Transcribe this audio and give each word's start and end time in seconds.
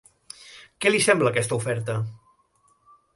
Què 0.85 0.93
li 0.93 1.01
sembla 1.07 1.31
aquesta 1.33 1.59
oferta? 1.61 1.99